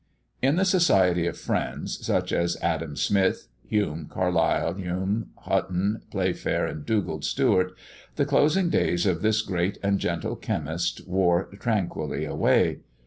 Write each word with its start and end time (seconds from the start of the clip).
In 0.41 0.55
the 0.55 0.65
society 0.65 1.27
of 1.27 1.37
friends 1.37 2.03
such 2.03 2.33
as 2.33 2.57
Adam 2.59 2.95
Smith, 2.95 3.47
Hume, 3.67 4.07
Carlyle, 4.09 4.73
Home, 4.73 5.29
Hutton, 5.41 6.01
Playfair, 6.09 6.65
and 6.65 6.83
Dugald 6.87 7.23
Stewart, 7.23 7.77
the 8.15 8.25
closing 8.25 8.71
days 8.71 9.05
of 9.05 9.21
this 9.21 9.43
great 9.43 9.77
and 9.83 9.99
gentle 9.99 10.35
chemist 10.35 11.07
wore 11.07 11.45
tranquilly 11.59 12.25
away. 12.25 12.79